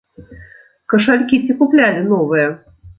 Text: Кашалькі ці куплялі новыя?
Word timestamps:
Кашалькі 0.95 1.41
ці 1.45 1.57
куплялі 1.63 2.01
новыя? 2.13 2.53